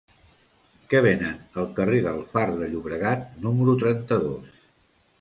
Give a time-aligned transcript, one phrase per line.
[0.93, 4.63] Què venen al carrer del Far de Llobregat número trenta-dos?